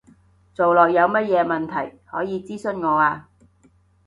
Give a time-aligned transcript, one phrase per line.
[0.55, 3.29] 做落有乜嘢問題，可以諮詢我啊